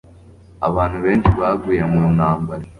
abantu 0.67 0.97
benshi 1.05 1.29
baguye 1.39 1.83
mu 1.91 2.01
ntambara 2.15 2.63